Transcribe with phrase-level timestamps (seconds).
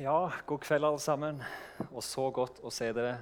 [0.00, 1.42] Ja, god kveld, alle sammen.
[1.92, 3.18] Og så godt å se dere.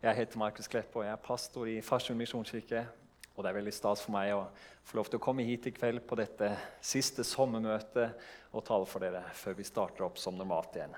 [0.00, 2.86] Jeg heter Markus Klepp, og jeg er pastor i Farsund misjonskirke.
[3.34, 4.46] Og det er veldig stas for meg å
[4.88, 8.14] få lov til å komme hit i kveld på dette siste sommermøtet
[8.56, 10.94] og tale for dere før vi starter opp som normalt igjen.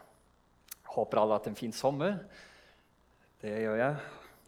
[0.95, 2.21] Håper alle har hatt en fin sommer.
[3.43, 3.97] Det gjør jeg.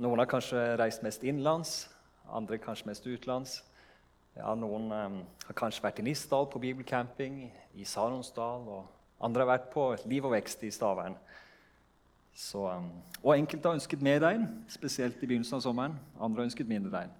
[0.07, 1.73] Noen har kanskje reist mest innenlands,
[2.31, 3.57] andre kanskje mest utenlands.
[4.39, 5.19] Ja, noen um,
[5.49, 8.71] har kanskje vært i Nisdal på bibelcamping, i Saronsdal.
[8.71, 11.17] og andre har vært på Liv og vekst i Stavern.
[12.39, 12.91] Så, um,
[13.25, 15.97] og enkelte har ønsket mer regn, spesielt i begynnelsen av sommeren.
[16.21, 17.15] Andre har ønsket mindre regn.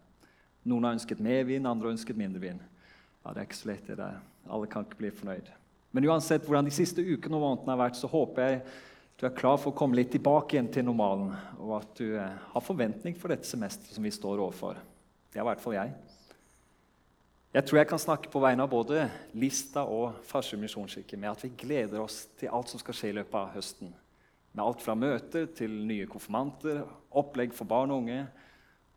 [0.69, 2.61] Noen har ønsket mer vind, andre har ønsket mindre vind.
[3.25, 4.21] Ja, det er ikke så lett, det der.
[4.49, 5.51] Alle kan ikke bli fornøyd.
[5.97, 8.61] Men uansett hvordan de siste ukene og månedene har vært, så håper jeg
[9.19, 12.37] du er klar for å komme litt tilbake igjen til normalen, og at du eh,
[12.53, 14.79] har forventning for dette semesteret som vi står overfor.
[15.27, 15.97] Det er i hvert fall jeg.
[17.59, 21.41] Jeg tror jeg kan snakke på vegne av både Lista og Farsund misjonskirke med at
[21.43, 23.91] vi gleder oss til alt som skal skje i løpet av høsten.
[24.53, 28.21] Med alt fra møter til nye konfirmanter, opplegg for barn og unge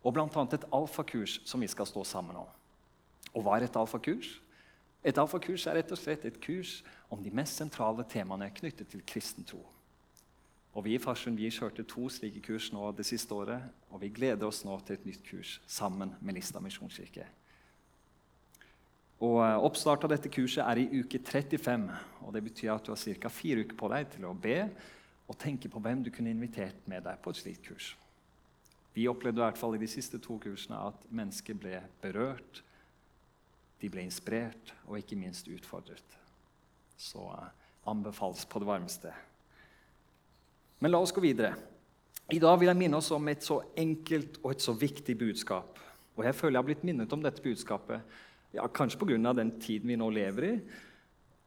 [0.04, 0.44] og bl.a.
[0.54, 2.54] et alfakurs som vi skal stå sammen om.
[3.34, 4.30] Og hva er et alfakurs?
[5.02, 6.78] Et alfakurs er rett og slett et kurs
[7.10, 9.64] om de mest sentrale temaene knyttet til kristen tro.
[10.78, 14.46] Og Vi i Farsund kjørte to slike kurs nå det siste året, og vi gleder
[14.46, 17.26] oss nå til et nytt kurs sammen med Lista misjonskirke.
[19.22, 21.86] Og eh, Oppstart av dette kurset er i uke 35.
[22.26, 23.30] og Det betyr at du har ca.
[23.30, 24.58] fire uker på deg til å be
[25.30, 27.92] og tenke på hvem du kunne invitert med deg på et slikt kurs.
[28.92, 32.60] Vi opplevde i hvert fall i de siste to kursene at mennesker ble berørt,
[33.80, 36.18] de ble inspirert og ikke minst utfordret.
[37.00, 37.46] Så uh,
[37.88, 39.14] anbefales på det varmeste.
[40.82, 41.54] Men la oss gå videre.
[42.30, 45.80] I dag vil jeg minne oss om et så enkelt og et så viktig budskap.
[46.18, 48.04] Og jeg føler jeg har blitt minnet om dette budskapet
[48.52, 49.32] ja, kanskje pga.
[49.32, 50.54] den tiden vi nå lever i,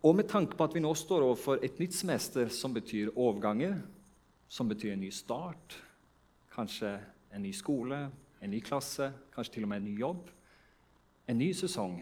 [0.06, 3.80] og med tanke på at vi nå står overfor et nytt semester som betyr overganger,
[4.48, 5.80] som betyr en ny start,
[6.54, 7.00] kanskje
[7.34, 8.10] en ny skole,
[8.42, 10.30] en ny klasse, kanskje til og med en ny jobb.
[11.28, 11.98] En ny sesong.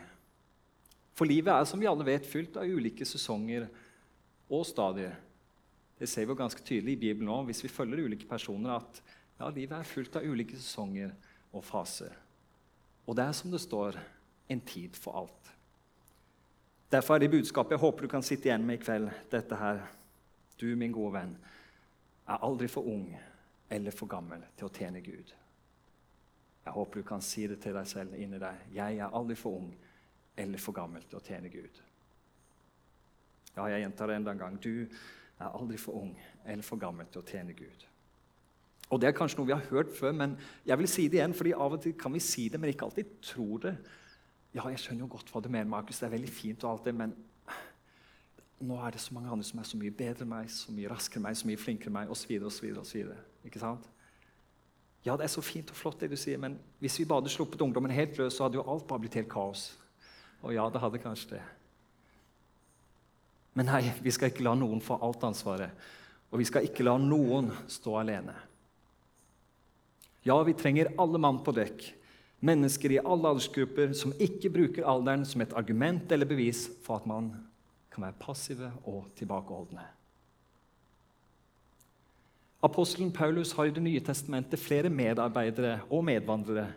[1.16, 3.70] For livet er som vi alle vet, fylt av ulike sesonger
[4.52, 5.16] og stadier.
[6.00, 9.00] Det ser vi jo ganske tydelig i Bibelen nå, hvis vi følger ulike personer, at
[9.40, 11.14] ja, livet er fullt av ulike sesonger
[11.53, 12.12] og faser.
[13.08, 14.00] Og det er som det står
[14.48, 15.52] en tid for alt.
[16.92, 19.80] Derfor er det budskapet jeg håper du kan sitte igjen med i kveld, dette her.
[20.59, 21.31] Du, min gode venn,
[22.28, 23.08] er aldri for ung
[23.70, 25.34] eller for gammel til å tjene Gud.
[26.64, 28.68] Jeg håper du kan si det til deg selv inni deg.
[28.76, 29.74] Jeg er aldri for ung
[30.38, 31.82] eller for gammel til å tjene Gud.
[33.56, 34.62] Ja, jeg gjentar det enda en gang.
[34.62, 36.14] Du er aldri for ung
[36.46, 37.90] eller for gammel til å tjene Gud.
[38.94, 41.34] Og Det er kanskje noe vi har hørt før, men jeg vil si det igjen,
[41.34, 43.76] fordi av og til kan vi si det, men ikke alltid tror det.
[44.53, 45.97] Ja, jeg skjønner jo godt hva du mener, Markus.
[45.97, 47.16] Det er veldig fint, og alt det, men
[48.64, 50.91] nå er det så mange andre som er så mye bedre enn meg, så mye
[50.91, 52.36] raskere enn meg, så mye flinkere enn meg, osv.
[52.47, 52.68] osv.
[52.80, 53.09] osv.
[53.50, 53.90] Ikke sant?
[55.03, 57.34] Ja, det er så fint og flott, det du sier, men hvis vi bare hadde
[57.34, 59.66] sluppet ungdommen helt løs, så hadde jo alt bare blitt helt kaos.
[60.46, 61.41] Og ja, det hadde kanskje det.
[63.58, 65.74] Men nei, vi skal ikke la noen få alt ansvaret.
[66.31, 68.34] Og vi skal ikke la noen stå alene.
[70.24, 71.84] Ja, vi trenger alle mann på dekk
[72.44, 77.08] mennesker i alle aldersgrupper som ikke bruker alderen som et argument eller bevis for at
[77.09, 77.31] man
[77.94, 79.86] kan være passive og tilbakeholdne.
[82.64, 86.70] Apostelen Paulus har i Det nye testamentet flere medarbeidere og medvandrere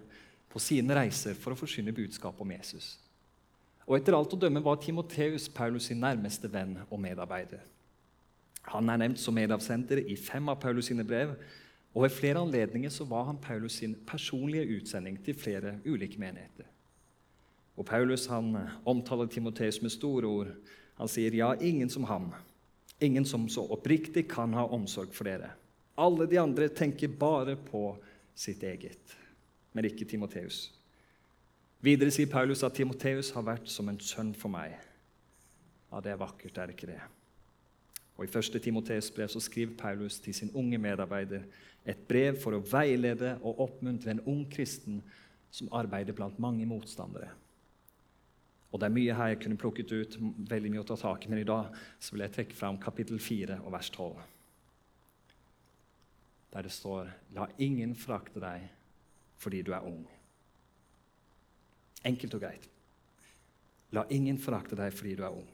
[0.51, 2.97] på sine reiser for å forsyne budskapet om Jesus.
[3.87, 7.63] Og Etter alt å dømme var Timoteus Paulus sin nærmeste venn og medarbeider.
[8.73, 11.37] Han er nevnt som medavsender i fem av Paulus sine brev,
[11.97, 16.69] og Ved flere anledninger så var han Paulus sin personlige utsending til flere ulike menigheter.
[17.77, 20.51] Og Paulus han eh, omtaler Timoteus med store ord.
[20.99, 22.35] Han sier, 'Ja, ingen som ham,
[23.01, 25.57] ingen som så oppriktig kan ha omsorg for dere.'
[25.99, 27.97] Alle de andre tenker bare på
[28.35, 29.17] sitt eget,
[29.73, 30.73] men ikke Timoteus.
[31.81, 34.77] Videre sier Paulus at Timoteus har vært som en sønn for meg.
[35.93, 37.01] Ja, det er vakkert, er det ikke det?
[38.17, 38.63] Og I 1.
[38.63, 41.45] Timoteus brev så skriver Paulus til sin unge medarbeider
[41.87, 45.03] et brev for å veilede og oppmuntre en ung kristen
[45.51, 47.29] som arbeider blant mange motstandere.
[48.73, 50.17] Og Det er mye her jeg kunne plukket ut,
[50.51, 53.21] veldig mye å ta tak i, men i dag så vil jeg trekke fram kapittel
[53.23, 54.17] 4 og vers 12.
[56.53, 58.67] Der det står La ingen frakte deg
[59.37, 60.03] fordi du er ung.
[62.05, 62.69] Enkelt og greit.
[63.93, 65.47] La ingen forakte deg fordi du er ung.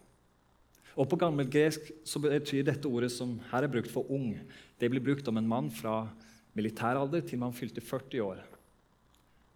[0.97, 4.35] Og På gammelgresk så betyr dette ordet som her er brukt for ung,
[4.79, 6.09] det blir brukt om en mann fra
[6.53, 8.43] militæralder til man fylte 40 år.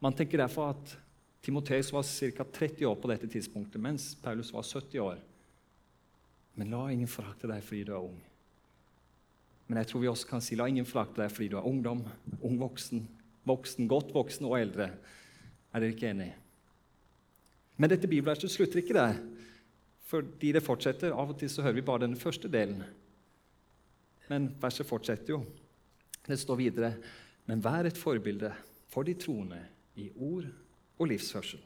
[0.01, 0.97] Man tenker derfor at
[1.45, 2.45] Timoteus var ca.
[2.45, 5.21] 30 år på dette tidspunktet, mens Paulus var 70 år.
[6.57, 8.17] Men la ingen forakte deg fordi du er ung.
[9.67, 12.03] Men jeg tror vi også kan si la ingen forakte deg fordi du er ungdom,
[12.41, 13.05] ung voksen,
[13.47, 14.91] voksen, godt voksen og eldre.
[15.73, 16.37] Er dere ikke enige?
[17.77, 19.19] Men dette bibelverset slutter ikke der,
[20.07, 21.15] fordi det fortsetter.
[21.15, 22.85] Av og til så hører vi bare den første delen.
[24.31, 25.41] Men verset fortsetter jo.
[26.27, 26.95] Det står videre.:
[27.47, 28.53] Men vær et forbilde
[28.89, 29.61] for de troende
[29.97, 30.47] i ord
[30.99, 31.61] og livsførsel,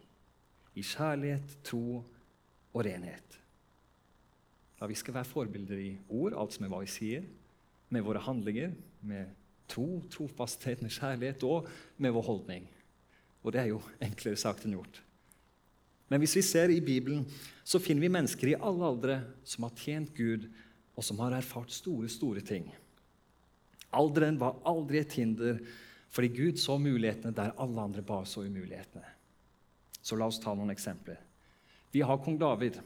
[0.75, 2.05] i kjærlighet, tro
[2.75, 3.39] og renhet.
[4.81, 7.25] Ja, vi skal være forbilder i ord, altså med hva vi sier,
[7.89, 8.73] med våre handlinger,
[9.03, 9.27] med
[9.69, 12.69] tro, trofasthet, med kjærlighet og med vår holdning.
[13.43, 15.03] Og det er jo enklere sagt enn gjort.
[16.11, 17.23] Men hvis vi ser i Bibelen,
[17.63, 20.49] så finner vi mennesker i alle aldre som har tjent Gud,
[20.99, 22.67] og som har erfart store, store ting.
[23.97, 25.61] Alderen var aldri et hinder,
[26.11, 29.07] fordi Gud så mulighetene der alle andre bare så umulighetene.
[30.03, 31.21] Så la oss ta noen eksempler.
[31.95, 32.81] Vi har kong David,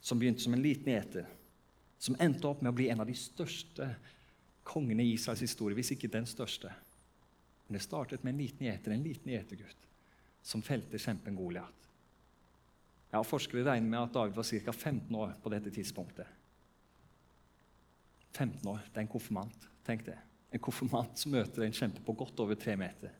[0.00, 1.26] som begynte som en liten gjeter,
[1.98, 3.88] som endte opp med å bli en av de største
[4.66, 6.70] kongene i Israels historie, hvis ikke den største.
[7.66, 9.90] Men det startet med en liten gjeter, en liten gjetergutt,
[10.46, 11.85] som felte kjempen Goliat.
[13.16, 14.72] Ja, forskere regner med at David var ca.
[14.72, 16.26] 15 år på dette tidspunktet.
[18.36, 19.68] 15 år, Det er en konfirmant.
[19.86, 20.18] Tenk det.
[20.52, 23.14] En konfirmant som møter en kjempe på godt over tre meter.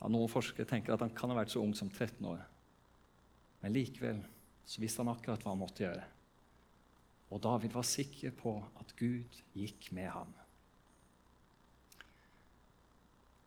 [0.00, 2.44] Ja, noen forskere tenker at han kan ha vært så ung som 13 år.
[3.60, 4.22] Men likevel
[4.64, 6.06] så visste han akkurat hva han måtte gjøre.
[7.30, 10.30] Og David var sikker på at Gud gikk med ham.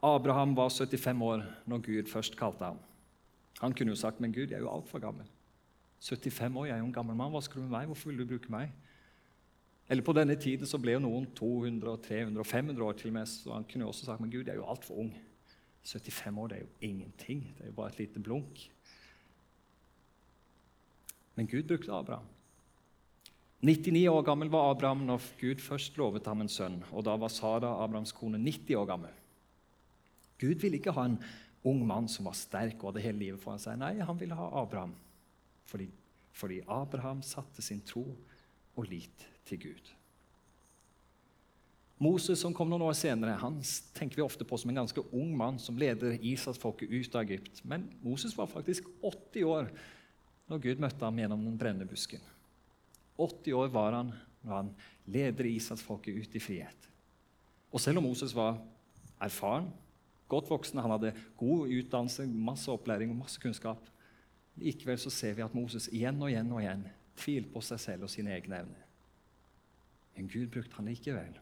[0.03, 2.83] Abraham var 75 år når Gud først kalte ham.
[3.61, 5.29] Han kunne jo sagt, 'Men Gud, jeg er jo altfor gammel.'
[5.99, 7.31] 75 år, jeg er jo en gammel mann.
[7.31, 7.85] Hva skal du med meg?
[7.85, 8.71] Hvorfor vil du bruke meg?
[9.89, 13.25] Eller På denne tiden så ble jo noen 200, 300 500 år til og med,
[13.25, 15.13] så han kunne jo også sagt, 'Men Gud, jeg er jo altfor ung.'
[15.83, 17.53] 75 år, det er jo ingenting.
[17.57, 18.71] Det er jo bare et lite blunk.
[21.35, 22.25] Men Gud brukte Abraham.
[23.63, 26.83] 99 år gammel var Abraham når Gud først lovet ham en sønn.
[26.91, 29.09] og Da var Sara, Abrahams kone, 90 år gammel.
[30.39, 31.23] Gud ville ikke ha en
[31.63, 33.79] ung mann som var sterk og hadde hele livet foran seg.
[33.79, 34.93] Nei, han ville ha Abraham.
[35.69, 35.87] Fordi,
[36.35, 38.05] fordi Abraham satte sin tro
[38.75, 39.91] og lit til Gud.
[42.03, 43.59] Moses, som kom noen år senere, han
[43.95, 47.61] tenker vi ofte på som en ganske ung mann som leder Israelsfolket ut av Egypt.
[47.63, 49.69] Men Moses var faktisk 80 år
[50.51, 52.23] når Gud møtte ham gjennom den brennende busken.
[53.15, 54.11] 80 år var han
[54.43, 54.73] når han
[55.05, 56.89] leder Israelsfolket ut i frihet.
[57.71, 58.59] Og selv om Moses var
[59.23, 59.69] erfaren,
[60.31, 63.89] godt voksen, han hadde god utdannelse, masse opplæring og masse kunnskap.
[64.61, 66.85] Likevel så ser vi at Moses igjen og igjen og igjen
[67.17, 68.85] tvilte på seg selv og sine egne evner.
[70.13, 71.39] Men Gud brukte han likevel.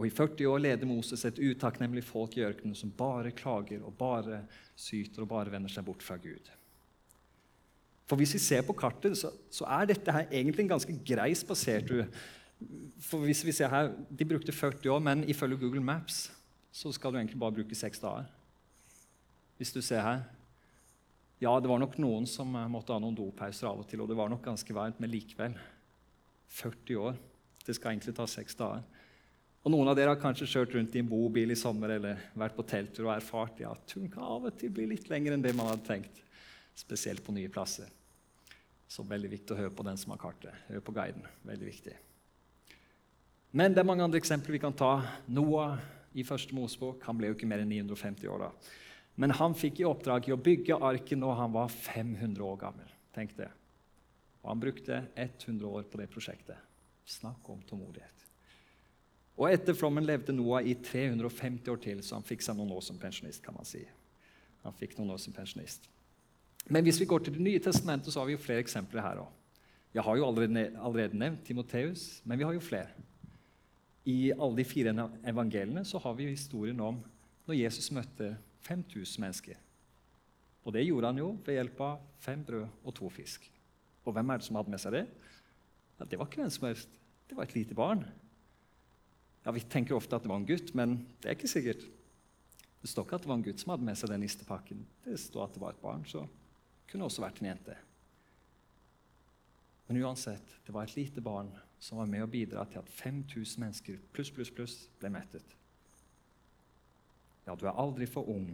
[0.00, 3.94] Og I 40 år leder Moses et utakknemlig folk i ørkenen som bare klager og
[3.98, 4.42] bare
[4.74, 6.48] syter og bare vender seg bort fra Gud.
[8.08, 11.30] For Hvis vi ser på kartet, så, så er dette her egentlig en ganske grei
[11.38, 12.08] spasertur
[13.02, 16.30] for hvis vi ser her, De brukte 40 år, men ifølge Google Maps
[16.72, 18.24] så skal du egentlig bare bruke seks dager.
[19.58, 20.22] Hvis du ser her
[21.42, 24.06] Ja, det var nok noen som eh, måtte ha noen dopauser av og til, og
[24.08, 25.56] det var nok ganske varmt, men likevel
[26.54, 27.16] 40 år.
[27.66, 28.84] Det skal egentlig ta seks dager.
[29.62, 32.54] Og Noen av dere har kanskje kjørt rundt i en bobil i sommer eller vært
[32.54, 35.54] på telttur og erfart ja, turen kan av og til bli litt lengre enn det
[35.54, 36.22] man hadde tenkt.
[36.78, 37.90] Spesielt på nye plasser.
[38.90, 40.66] Så veldig viktig å høre på den som har kartet.
[40.68, 41.26] Hør på guiden.
[41.46, 41.94] Veldig viktig.
[43.52, 44.94] Men det er mange andre eksempler vi kan ta.
[45.28, 45.76] Noah
[46.16, 48.50] i første Mosebok han ble jo ikke mer enn 950 år da.
[49.20, 52.94] Men han fikk i oppdrag i å bygge arken når han var 500 år gammel.
[53.12, 53.50] Tenk det.
[54.40, 56.56] Og han brukte 100 år på det prosjektet.
[57.04, 58.24] Snakk om tålmodighet.
[59.36, 62.82] Og etter flommen levde Noah i 350 år til, så han fikk seg noen år
[62.84, 63.42] som pensjonist.
[63.44, 63.84] kan man si.
[64.64, 65.88] Han fikk noen år som pensjonist.
[66.70, 69.22] Men hvis vi går til Det nye testamentet, så har vi jo flere eksempler her
[69.24, 69.30] òg.
[69.92, 72.88] Jeg har jo allerede, nevnt Timoteus, men vi har jo flere.
[74.08, 74.94] I alle de fire
[75.30, 76.98] evangeliene så har vi historien om
[77.46, 78.32] når Jesus møtte
[78.66, 79.58] 5000 mennesker.
[80.62, 83.46] Og det gjorde han jo ved hjelp av fem brød og to fisk.
[84.06, 85.06] Og hvem er det som hadde med seg det?
[85.98, 86.88] Ja, Det var ikke hvem som helst.
[87.28, 88.04] Det var et lite barn.
[89.44, 91.82] Ja, Vi tenker ofte at det var en gutt, men det er ikke sikkert.
[92.82, 94.86] Det står ikke at det var en gutt som hadde med seg den nistepakken.
[95.04, 97.76] Det står at det var et barn, så det kunne også vært en jente.
[99.86, 101.50] Men uansett, det var et lite barn
[101.82, 105.56] som var med å bidra til at 5000 mennesker pluss, pluss, pluss ble mettet.
[107.46, 108.52] Ja, du er aldri for ung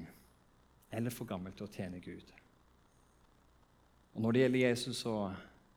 [0.96, 2.24] eller for gammel til å tjene Gud.
[4.14, 5.12] Og Når det gjelder Jesus, så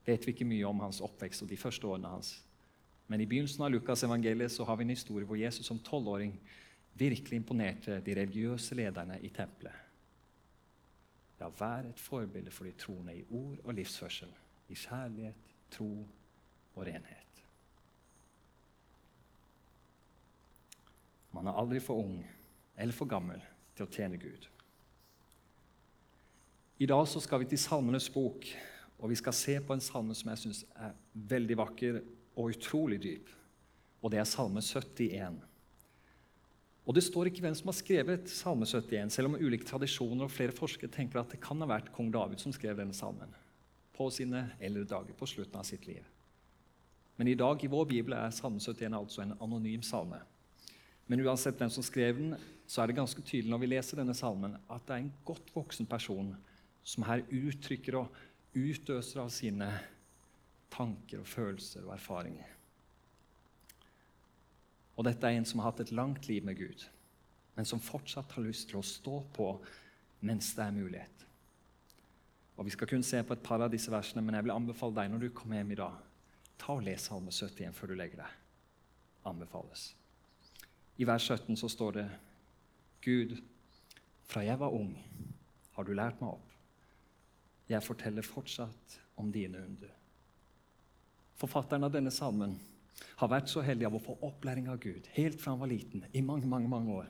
[0.06, 2.32] vet vi ikke mye om hans oppvekst og de første årene hans.
[3.12, 6.32] Men i begynnelsen av Lukas evangeliet så har vi en historie hvor Jesus som tolvåring
[6.96, 9.76] virkelig imponerte de religiøse lederne i tempelet.
[11.42, 14.32] Ja, vær et forbilde for de troende i ord og livsførsel,
[14.70, 15.90] i kjærlighet, tro
[16.76, 17.31] og renhet.
[21.36, 22.20] Man er aldri for ung
[22.78, 23.42] eller for gammel
[23.76, 24.48] til å tjene Gud.
[26.82, 28.48] I dag så skal vi til Salmenes bok,
[28.98, 32.00] og vi skal se på en salme som jeg syns er veldig vakker
[32.36, 33.30] og utrolig dyp.
[34.02, 35.38] Og det er Salme 71.
[36.86, 40.34] Og Det står ikke hvem som har skrevet Salme 71, selv om ulike tradisjoner og
[40.34, 43.30] flere forskere tenker at det kan ha vært kong David som skrev denne salmen
[43.94, 46.02] på sine eldre dager, på slutten av sitt liv.
[47.20, 50.18] Men i dag i vår bibel er Salme 71 altså en anonym salme.
[51.12, 54.16] Men uansett hvem som skrev den, så er det ganske tydelig når vi leser denne
[54.16, 56.30] salmen, at det er en godt voksen person
[56.88, 58.16] som her uttrykker og
[58.56, 59.68] utøser av sine
[60.72, 62.56] tanker og følelser og erfaringer.
[64.96, 66.88] Og dette er en som har hatt et langt liv med Gud,
[67.58, 69.52] men som fortsatt har lyst til å stå på
[70.24, 71.26] mens det er mulighet.
[72.56, 74.96] Og Vi skal kun se på et par av disse versene, men jeg vil anbefale
[75.02, 76.04] deg når du kommer hjem i dag,
[76.62, 78.38] ta og les Salme 71 før du legger deg.
[79.28, 79.92] Anbefales.
[81.00, 82.08] I vers 17 så står det
[83.02, 83.38] Gud,
[84.28, 84.94] fra jeg var ung,
[85.76, 86.52] har du lært meg opp.
[87.72, 89.94] Jeg forteller fortsatt om dine under.
[91.40, 92.58] Forfatteren av denne salmen
[93.18, 96.04] har vært så heldig av å få opplæring av Gud helt fra han var liten,
[96.14, 97.10] i mange, mange, mange år.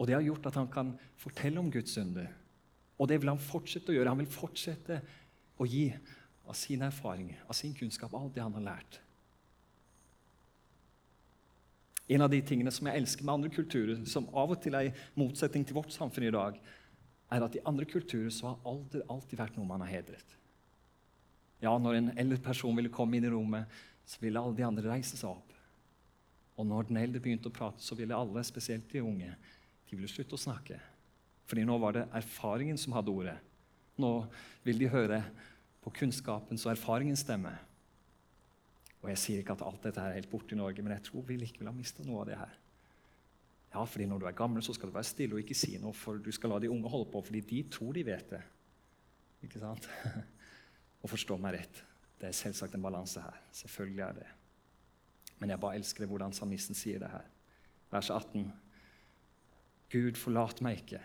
[0.00, 2.30] Og det har gjort at han kan fortelle om Guds under.
[2.96, 4.12] Og det vil han fortsette å gjøre.
[4.12, 4.98] Han vil fortsette
[5.60, 5.90] å gi
[6.48, 9.00] av sin erfaring, av sin kunnskap, alt det han har lært.
[12.10, 14.88] En av de tingene som jeg elsker med andre kulturer, som av og til er
[14.88, 16.58] i motsetning til vårt samfunn i dag,
[17.30, 20.36] er at i andre kulturer så har alder alltid vært noe man har hedret.
[21.62, 23.68] Ja, Når en eldre person ville komme inn i rommet,
[24.06, 25.54] så ville alle de andre reise seg opp.
[26.58, 29.30] Og når den eldre begynte å prate, så ville alle, spesielt de unge,
[29.86, 30.80] de ville slutte å snakke.
[31.46, 33.36] Fordi nå var det erfaringen som hadde ordet.
[34.00, 34.10] Nå
[34.66, 35.22] vil de høre
[35.84, 37.54] på kunnskapens og erfaringens stemme.
[39.00, 41.06] Og Jeg sier ikke at alt dette her er helt borte i Norge, men jeg
[41.08, 42.58] tror vi likevel har mista noe av det her.
[43.74, 45.94] Ja, fordi Når du er gammel, så skal du være stille og ikke si noe,
[45.94, 48.42] for du skal la de unge holde på, fordi de tror de vet det.
[49.46, 49.88] Ikke sant?
[51.02, 51.84] og forstå meg rett.
[52.20, 53.38] Det er selvsagt en balanse her.
[53.52, 54.26] Selvfølgelig er det.
[55.38, 57.24] Men jeg bare elsker det hvordan salmisten sier det her.
[57.90, 58.50] Vers 18.
[59.90, 61.00] Gud, forlat meg ikke,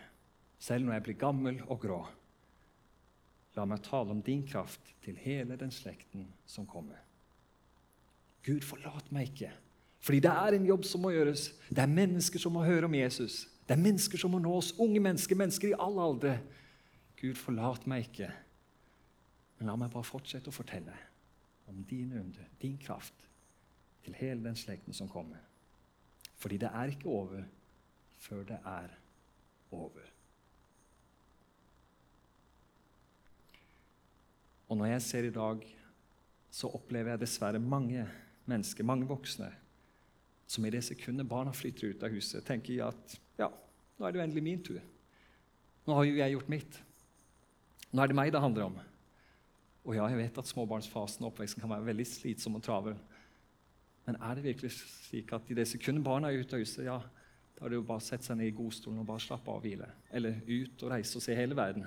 [0.59, 2.01] selv når jeg blir gammel og grå.
[3.55, 6.99] La meg tale om din kraft til hele den slekten som kommer.
[8.45, 9.51] Gud, forlat meg ikke.
[10.05, 11.47] Fordi det er en jobb som må gjøres.
[11.69, 13.47] Det er mennesker som må høre om Jesus.
[13.65, 16.35] Det er mennesker som må nå oss, unge mennesker, mennesker i alle aldre.
[17.17, 18.29] Gud, forlat meg ikke.
[19.57, 20.93] Men la meg bare fortsette å fortelle
[21.71, 23.15] om din under, din kraft,
[24.05, 25.41] til hele den slekten som kommer.
[26.37, 27.47] Fordi det er ikke over
[28.21, 28.91] før det er
[29.73, 30.11] over.
[34.69, 35.65] Og når jeg ser i dag,
[36.51, 38.05] så opplever jeg dessverre mange
[38.49, 39.49] mennesker, mange voksne,
[40.47, 43.49] som i det sekundet barna flytter ut av huset, tenker at ja,
[43.97, 44.81] nå er det jo endelig min tur.
[45.85, 46.77] Nå har jo jeg gjort mitt.
[47.91, 48.77] Nå er det meg det handler om.
[49.85, 52.97] Og ja, jeg vet at småbarnsfasen og oppveksten kan være veldig slitsom og travel.
[54.05, 56.99] Men er det virkelig slik at i det sekundet barna er ute av huset, ja,
[57.55, 59.61] da er det jo bare å sette seg ned i godstolen og bare slappe av
[59.61, 59.87] og hvile?
[60.13, 61.85] Eller ut og reise og se hele verden?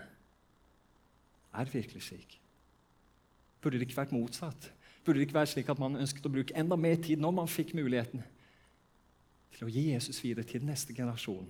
[1.53, 2.39] Er det virkelig slik?
[3.61, 4.71] Burde det ikke vært motsatt?
[5.09, 7.47] Burde det ikke være slik at man ønsket å bruke enda mer tid når man
[7.49, 8.21] fikk muligheten,
[9.57, 11.47] til å gi Jesus videre til neste generasjon?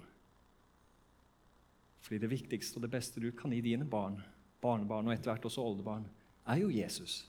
[2.04, 4.20] Fordi det viktigste og det beste du kan gi dine barn,
[4.62, 6.06] barnebarn og etter hvert også oldebarn,
[6.46, 7.24] er jo Jesus.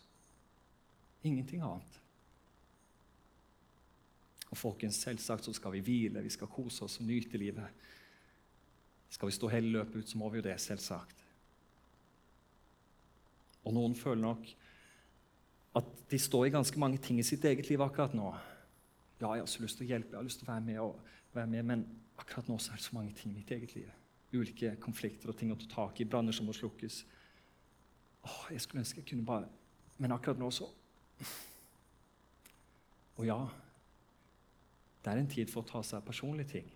[1.25, 1.97] Ingenting annet.
[4.51, 7.89] Og folkens, Selvsagt så skal vi hvile, vi skal kose oss og nyte livet.
[9.09, 11.25] Skal vi stå hele løpet ut, så må vi jo det, selvsagt.
[13.65, 14.58] Og noen føler nok
[15.75, 18.31] at de står i ganske mange ting i sitt eget liv akkurat nå.
[19.19, 20.79] Ja, jeg har så lyst til å hjelpe, jeg har lyst til å være med,
[20.81, 20.99] og,
[21.35, 21.85] være med men
[22.17, 23.89] akkurat nå så er det så mange ting i mitt eget liv.
[24.33, 27.03] Ulike konflikter og ting å ta tak i, branner som må slukkes.
[28.25, 29.47] Åh, jeg skulle ønske jeg kunne bare
[29.97, 30.65] Men akkurat nå så
[33.15, 33.37] Og ja,
[35.03, 36.67] det er en tid for å ta seg av personlige ting.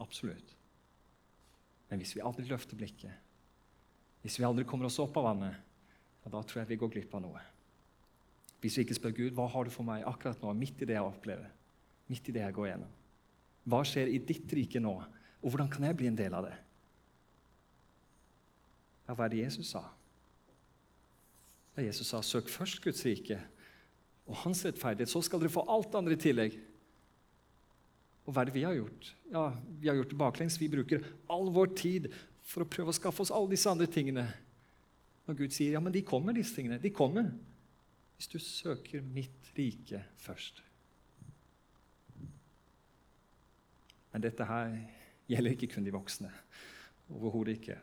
[0.00, 0.52] Absolutt.
[1.88, 3.12] Men hvis vi aldri løfter blikket,
[4.20, 5.56] hvis vi aldri kommer oss opp av vannet,
[6.26, 7.40] da tror jeg vi går glipp av noe.
[8.66, 10.96] Hvis vi ikke spør Gud hva har du for meg akkurat nå, midt i det
[10.96, 11.50] jeg opplever,
[12.10, 12.94] midt i det jeg går gjennom.
[13.66, 16.56] Hva skjer i ditt rike nå, og hvordan kan jeg bli en del av det?
[19.06, 19.84] Ja, hva er det Jesus sa?
[21.76, 23.38] Da Jesus sa 'søk først Guds rike
[24.26, 26.58] og hans rettferdighet', så skal dere få alt andre i tillegg.
[28.26, 29.14] Og hva er det vi har gjort?
[29.30, 30.60] Ja, Vi har gjort det baklengs.
[30.60, 34.26] Vi bruker all vår tid for å prøve å skaffe oss alle disse andre tingene.
[35.28, 36.82] Når Gud sier ja, men de kommer, disse tingene.
[36.82, 37.30] De kommer.
[38.16, 40.62] Hvis du søker mitt rike først.
[44.12, 44.78] Men dette her
[45.28, 46.30] gjelder ikke kun de voksne.
[47.12, 47.76] Overhodet ikke.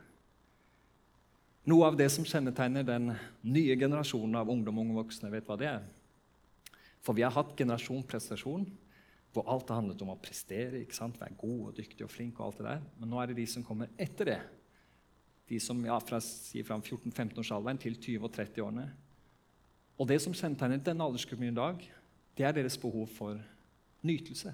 [1.69, 3.13] Noe av det som kjennetegner den
[3.47, 5.85] nye generasjonen av ungdom og unge voksne, vet hva det er?
[7.03, 8.65] For vi har hatt generasjon prestasjon,
[9.33, 11.21] hvor alt har handlet om å prestere, ikke sant?
[11.21, 12.39] være god og dyktig og flink.
[12.39, 12.83] og alt det der.
[12.99, 14.41] Men nå er det de som kommer etter det.
[15.49, 18.85] De som ja, fra, fra 14-15-årsalderen til 20- og 30-årene.
[19.97, 21.81] Og det som kjennetegner denne aldersgruppen i dag,
[22.37, 23.37] det er deres behov for
[24.01, 24.53] nytelse.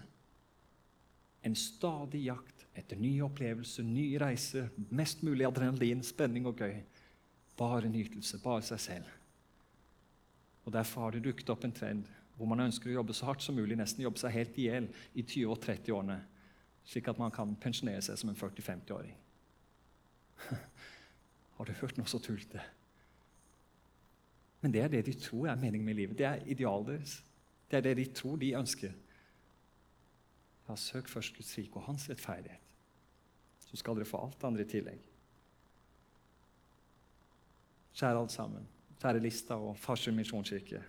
[1.43, 6.75] En stadig jakt etter nye opplevelser, nye reiser, mest mulig adrenalin, spenning og gøy.
[7.60, 9.15] Bare nytelse, bare seg selv.
[10.65, 12.08] Og Derfor har det dukket opp en trend
[12.39, 14.86] hvor man ønsker å jobbe så hardt som mulig, nesten jobbe seg helt i hjel
[15.12, 16.15] i 20- og 30-årene,
[16.88, 19.17] slik at man kan pensjonere seg som en 40-50-åring.
[21.58, 22.63] Har du hørt noe så tullete?
[24.62, 26.18] Men det er det de tror er meningen med livet.
[26.18, 27.24] Det er idealet deres.
[27.72, 28.92] Det er det de tror de ønsker.
[30.70, 32.60] Ja, søk først Guds rike og hans rettferdighet.
[33.70, 35.00] Så skal dere få alt det andre i tillegg.
[37.94, 38.68] Kjære alle sammen,
[39.01, 40.82] kjære Lista og Farsund misjonskirke.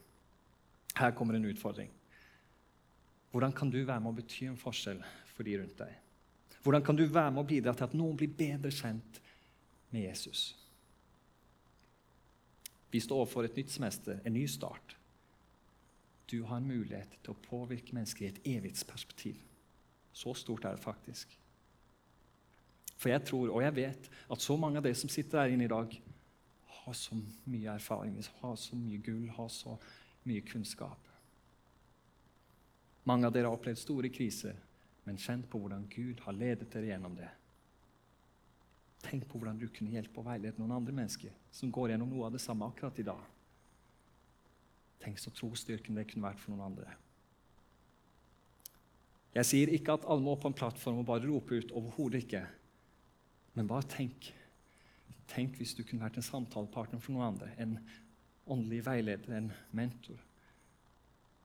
[0.97, 1.91] Her kommer en utfordring.
[3.31, 5.03] Hvordan kan du være med å bety en forskjell
[5.35, 5.93] for de rundt deg?
[6.62, 9.21] Hvordan kan du være med å bidra til at noen blir bedre kjent
[9.91, 10.60] med Jesus?
[12.90, 14.97] Vi står overfor et nytt semester, en ny start.
[16.30, 19.38] Du har en mulighet til å påvirke mennesker i et evighetsperspektiv.
[20.12, 21.37] Så stort er det faktisk.
[23.00, 25.66] For jeg tror og jeg vet at så mange av dere som sitter her inne
[25.66, 25.94] i dag,
[26.80, 27.16] har så
[27.50, 29.76] mye erfaring, har så mye gull, har så
[30.28, 31.09] mye kunnskap.
[33.09, 34.56] Mange av dere har opplevd store kriser,
[35.06, 37.28] men kjent på hvordan Gud har ledet dere gjennom det.
[39.00, 42.26] Tenk på hvordan du kunne hjelpe og veilede noen andre mennesker som går gjennom noe
[42.28, 43.23] av det samme akkurat i dag.
[45.00, 46.92] Tenk så trosstyrken det kunne vært for noen andre.
[49.35, 51.72] Jeg sier ikke at alle må på en plattform og bare rope ut.
[51.79, 52.44] Overhodet ikke.
[53.57, 54.33] Men bare tenk
[55.31, 57.53] Tenk hvis du kunne vært en samtalepartner for noen andre.
[57.62, 57.77] En
[58.51, 60.18] åndelig veileder, en mentor.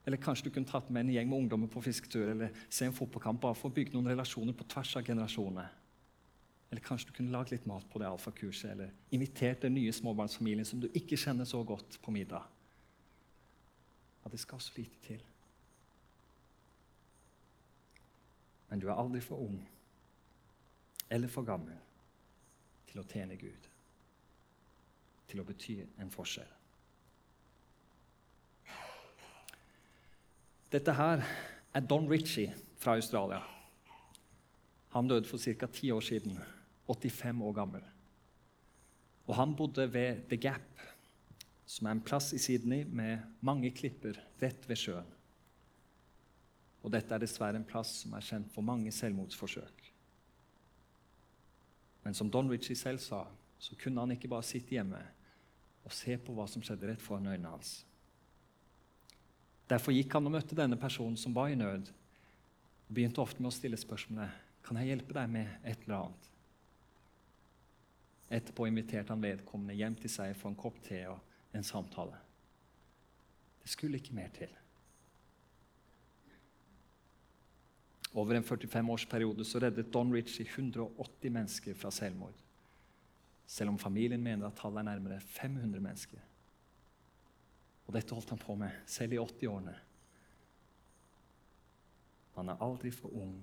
[0.06, 2.96] Eller kanskje du kunne tatt med en gjeng med ungdommer på fisketur eller se en
[2.98, 5.70] fotballkamp bare for å bygge noen relasjoner på tvers av generasjoner.
[6.76, 10.68] Eller kanskje du kunne lagd litt mat på det alfakurset, eller invitert den nye småbarnsfamilien
[10.68, 12.44] som du ikke kjenner så godt, på middag.
[14.24, 15.22] Ja, det skal så lite til.
[18.68, 19.62] Men du er aldri for ung
[21.08, 21.80] eller for gammel
[22.90, 23.70] til å tjene Gud
[25.32, 26.52] til å bety en forskjell.
[30.76, 31.24] Dette her
[31.72, 33.40] er Don Ritchie fra Australia.
[34.92, 35.72] Han døde for ca.
[35.72, 36.36] ti år siden,
[36.88, 37.84] 85 år gammel.
[39.26, 40.82] Og Han bodde ved The Gap,
[41.66, 45.08] som er en plass i Sydney med mange klipper rett ved sjøen.
[46.86, 49.90] Og Dette er dessverre en plass som er kjent for mange selvmordsforsøk.
[52.06, 53.24] Men som Don Ritchie selv sa,
[53.58, 55.02] så kunne han ikke bare sitte hjemme
[55.86, 57.80] og se på hva som skjedde rett foran øynene hans.
[59.70, 61.90] Derfor gikk han og møtte denne personen som var i nød,
[62.86, 66.30] og begynte ofte med å stille spørsmålet kan jeg hjelpe deg med et eller annet.
[68.30, 72.18] Etterpå inviterte han vedkommende hjem til seg for en kopp te og en samtale.
[73.62, 74.50] Det skulle ikke mer til.
[78.16, 82.46] Over en 45-årsperiode så reddet Don Ritchie 180 mennesker fra selvmord
[83.48, 86.20] selv om familien mener at tallet er nærmere 500 mennesker.
[87.86, 89.76] Og dette holdt han på med selv i 80-årene.
[92.36, 93.36] Han er aldri for ung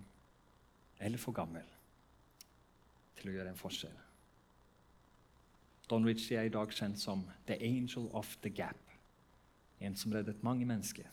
[1.01, 1.67] eller for gammel
[3.17, 3.95] til å gjøre en forskjell.
[5.93, 8.81] Don Ritchie er i dag kjent som The Angel of the Gap.
[9.77, 11.05] En som reddet mange mennesker.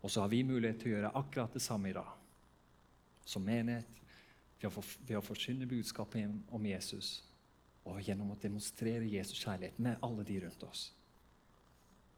[0.00, 2.08] Og så har vi mulighet til å gjøre akkurat det samme i dag.
[3.28, 3.90] Som menighet,
[4.64, 7.18] ved å forsyne budskapet om Jesus
[7.84, 10.86] og gjennom å demonstrere Jesus kjærlighet med alle de rundt oss.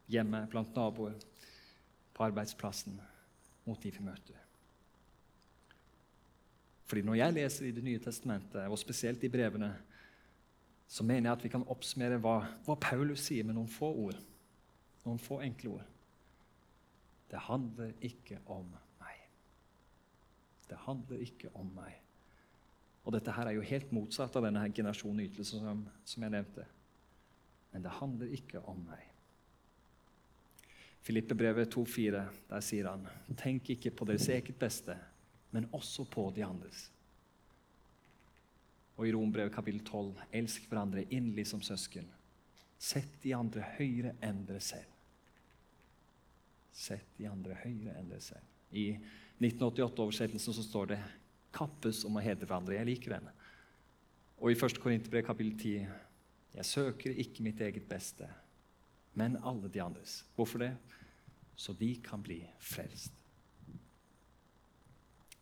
[0.06, 1.16] Hjemme, blant naboer,
[2.14, 3.00] på arbeidsplassen,
[3.66, 4.38] mot de vi møter.
[6.86, 9.74] Fordi Når jeg leser i Det nye testamentet, og spesielt i brevene,
[10.88, 14.18] så mener jeg at vi kan oppsummere hva, hva Paulus sier med noen få ord.
[15.06, 15.92] Noen få enkle ord.
[17.30, 18.68] Det handler ikke om
[19.00, 19.22] meg.
[20.70, 21.98] Det handler ikke om meg.
[23.06, 26.66] Og dette her er jo helt motsatt av denne generasjonen ytelse som, som jeg nevnte.
[27.72, 29.04] Men det handler ikke om meg.
[31.06, 33.06] Filippebrevet 2,4, der sier han.:
[33.38, 34.96] Tenk ikke på deres eget beste,
[35.54, 36.88] men også på de andres.
[38.96, 42.08] Og i Rombrevet kapittel 12.: Elsk hverandre inderlig som søsken.
[42.78, 44.92] Sett de andre høyere enn dere selv.
[46.72, 48.54] Sett de andre høyere enn dere selv.
[48.72, 48.96] I
[49.40, 51.02] 1988-oversettelsen så står det
[51.52, 52.76] 'kappes om å hedre hverandre'.
[52.76, 53.28] Jeg liker den.
[54.38, 54.80] Og i 1.
[54.80, 55.86] Korinterbrev kapittel 10
[56.56, 58.28] jeg søker ikke mitt eget beste,
[59.14, 60.24] men alle de andres.
[60.34, 60.72] Hvorfor det?
[61.56, 63.12] Så de kan bli frelst.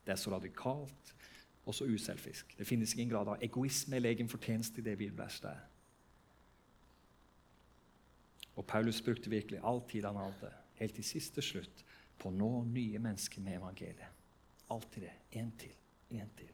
[0.05, 1.15] Det er så radikalt
[1.65, 2.59] og så uselfisk.
[2.59, 5.71] Det finnes ingen grad av egoisme eller egen fortjeneste i det bibelverset.
[8.55, 11.85] Og Paulus brukte virkelig all tid han hadde, helt til siste slutt,
[12.19, 14.21] på å nå nye mennesker med evangeliet.
[14.71, 15.15] Alltid det.
[15.41, 15.73] Én til.
[16.11, 16.53] Én til.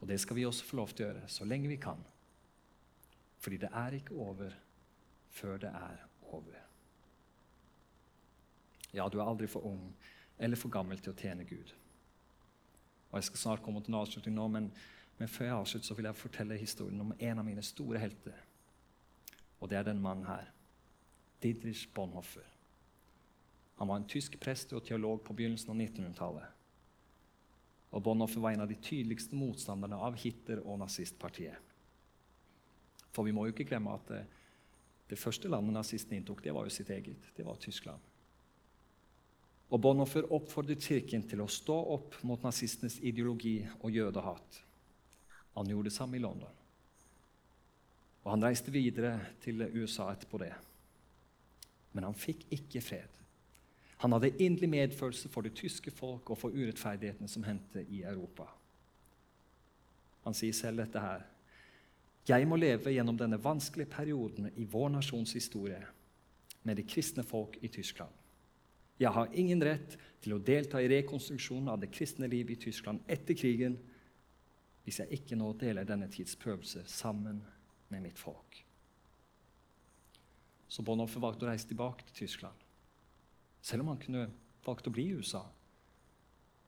[0.00, 2.00] Og det skal vi også få lov til å gjøre så lenge vi kan.
[3.38, 4.56] Fordi det er ikke over
[5.30, 6.02] før det er
[6.34, 6.58] over.
[8.92, 9.94] Ja, du er aldri for ung
[10.38, 11.70] eller for gammel til å tjene Gud.
[13.12, 14.70] Og Jeg skal snart komme til en avslutning nå, men,
[15.18, 18.38] men før jeg avslutter, så vil jeg fortelle historien om en av mine store helter.
[19.60, 20.48] Og det er den mannen her.
[21.42, 22.46] Didrich Bonhoffer.
[23.76, 26.58] Han var en tysk prest og teolog på begynnelsen av 1900-tallet.
[27.92, 31.58] Og Bonhoffer var en av de tydeligste motstanderne av Hitler og nazistpartiet.
[33.12, 34.22] For vi må jo ikke glemme at det,
[35.10, 37.28] det første landet nazistene inntok, det var jo sitt eget.
[37.36, 38.11] Det var Tyskland.
[39.72, 44.58] Og Bonhoffer oppfordret Kirken til å stå opp mot nazistenes ideologi og jødehat.
[45.56, 46.60] Han gjorde det samme i London.
[48.22, 50.52] Og Han reiste videre til USA etterpå det.
[51.92, 53.18] Men han fikk ikke fred.
[54.02, 58.48] Han hadde inderlig medfølelse for det tyske folk og for urettferdighetene som hendte i Europa.
[60.24, 61.26] Han sier selv dette her.
[62.28, 65.80] Jeg må leve gjennom denne vanskelige perioden i vår nasjons historie
[66.62, 68.12] med det kristne folk i Tyskland.
[69.02, 73.02] Jeg har ingen rett til å delta i rekonstruksjonen av det kristne liv i Tyskland
[73.10, 73.74] etter krigen
[74.84, 77.40] hvis jeg ikke nå deler denne tids prøvelse sammen
[77.90, 78.60] med mitt folk.
[80.70, 82.62] Så Bonhoeffer valgte å reise tilbake til Tyskland.
[83.62, 84.28] Selv om han kunne
[84.64, 85.42] valgt å bli i USA.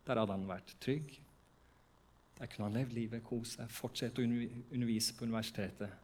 [0.04, 1.14] Der hadde han vært trygg.
[2.38, 5.94] Der kunne han levd livet, kose seg, fortsette å undervise på universitetet.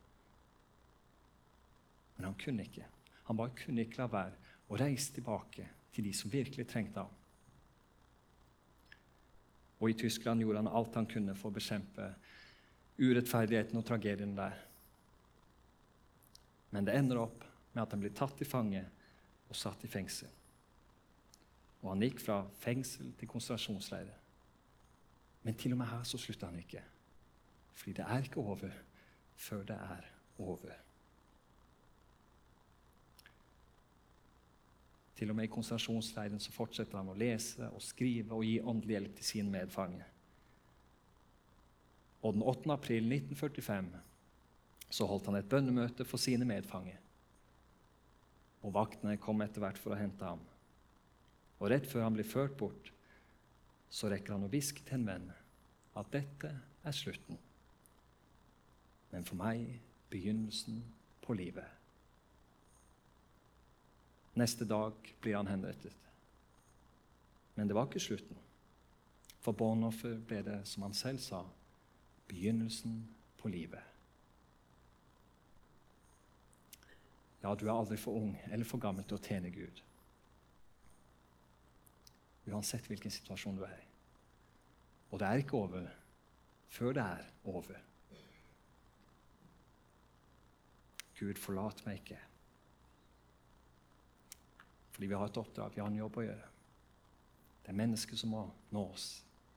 [2.16, 2.86] Men han kunne ikke.
[3.28, 7.16] Han bare kunne ikke la være å reise tilbake til de som virkelig trengte ham.
[9.80, 12.10] Og i Tyskland gjorde han alt han kunne for å bekjempe
[13.00, 14.58] urettferdigheten og tragedien der.
[16.70, 18.82] Men det ender opp med at han blir tatt til fange
[19.48, 20.28] og satt i fengsel.
[21.80, 24.16] Og han gikk fra fengsel til konsentrasjonsleire.
[25.42, 26.82] Men til og med her så slutta han ikke.
[27.72, 28.76] Fordi det er ikke over
[29.40, 30.76] før det er over.
[35.20, 38.94] Til og med i konsentrasjonsleiren så fortsetter han å lese og skrive og gi åndelig
[38.94, 40.06] hjelp til sin medfange.
[42.24, 42.70] Og den 8.
[42.72, 43.90] april 1945
[44.88, 46.96] så holdt han et bønnemøte for sine medfanger.
[48.64, 50.40] Og vaktene kom etter hvert for å hente ham.
[51.60, 52.88] Og rett før han blir ført bort,
[53.92, 55.28] så rekker han å hviske til en venn
[56.00, 57.36] at dette er slutten.
[59.12, 59.68] Men for meg
[60.08, 60.80] begynnelsen
[61.20, 61.79] på livet.
[64.38, 65.96] Neste dag blir han henrettet.
[67.54, 68.38] Men det var ikke slutten.
[69.40, 71.42] For Bonhoffer ble det, som han selv sa,
[72.28, 73.02] begynnelsen
[73.40, 73.82] på livet.
[77.40, 79.80] Ja, du er aldri for ung eller for gammel til å tjene Gud
[82.52, 83.86] uansett hvilken situasjon du er i.
[85.10, 85.86] Og det er ikke over
[86.70, 87.78] før det er over.
[91.18, 92.18] Gud, forlat meg ikke.
[95.00, 96.48] Fordi vi har et oppdrag, vi har en jobb å gjøre.
[97.64, 99.04] Det er mennesker som må nås.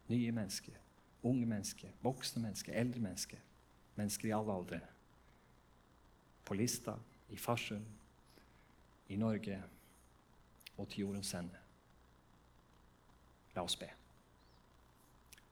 [0.08, 0.78] Nye mennesker,
[1.28, 3.42] unge mennesker, voksne mennesker, eldre mennesker.
[4.00, 4.80] Mennesker i alle aldre.
[6.48, 6.96] På Lista,
[7.28, 7.84] i Farsund,
[9.12, 9.60] i Norge
[10.78, 11.60] og til jordens ende.
[13.60, 13.92] La oss be.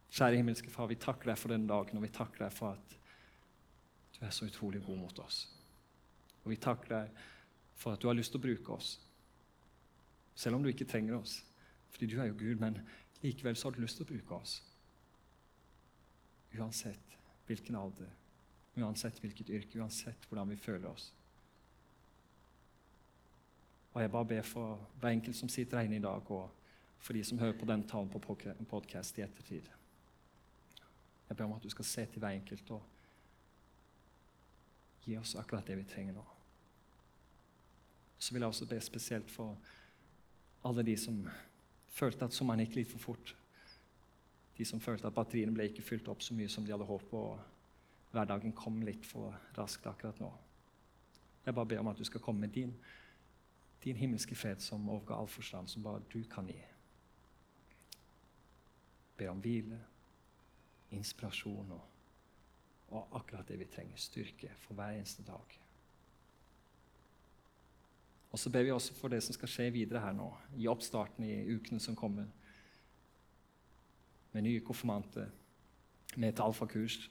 [0.07, 2.99] Kjære himmelske Far, vi takker deg for denne dagen, og vi takker deg for at
[4.15, 5.43] du er så utrolig god mot oss.
[6.45, 7.23] Og vi takker deg
[7.75, 9.01] for at du har lyst til å bruke oss,
[10.35, 11.41] selv om du ikke trenger oss.
[11.91, 12.79] Fordi du er jo Gud, men
[13.21, 14.61] likevel så har du lyst til å bruke oss.
[16.57, 17.17] Uansett
[17.47, 18.09] hvilken alder,
[18.79, 21.11] uansett hvilket yrke, uansett hvordan vi føler oss.
[23.93, 26.49] Og jeg bare ber for hver enkelt som sitter her inne i dag, og
[27.01, 28.21] for de som hører på den talen på
[28.69, 29.67] podkast i ettertid.
[31.29, 32.81] Jeg ber om at du skal se til hver enkelt og
[35.01, 36.23] gi oss akkurat det vi trenger nå.
[38.19, 39.57] Så vil jeg også be spesielt for
[40.63, 41.17] alle de som
[41.91, 43.33] følte at sommeren gikk litt for fort.
[44.57, 47.13] De som følte at batteriene ble ikke fylt opp så mye som de hadde håpet,
[47.17, 50.31] og hverdagen kom litt for raskt akkurat nå.
[51.45, 52.73] Jeg bare ber om at du skal komme med din,
[53.83, 56.59] din himmelske fred som overgår all forstand, som bare du kan gi.
[59.17, 59.79] Ber om hvile,
[60.91, 61.81] inspirasjon og,
[62.91, 63.97] og akkurat det vi trenger.
[63.97, 65.60] Styrke for hver eneste dag.
[68.31, 71.25] Og så ber vi også for det som skal skje videre her nå, i oppstarten
[71.27, 72.29] i ukene som kommer.
[74.31, 75.27] Med nye konfirmanter,
[76.15, 77.09] med et alfakurs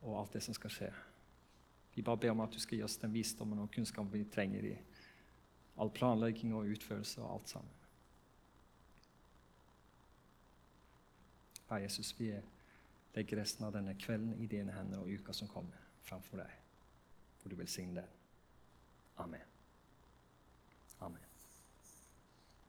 [0.00, 0.92] og alt det som skal skje.
[1.94, 4.70] Vi bare ber om at du skal gi oss den visdommen og kunnskapen vi trenger
[4.70, 4.76] i
[5.80, 7.76] all planlegging og utførelse og alt sammen.
[11.68, 12.32] Herre Jesus, vi
[13.14, 16.58] legger resten av denne kvelden i dine hender og uka som kommer, framfor deg.
[17.42, 18.18] Hvor du velsigner den.
[19.16, 19.59] Amen.